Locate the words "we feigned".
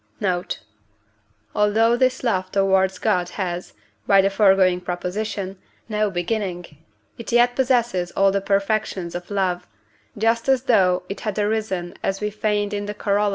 12.19-12.73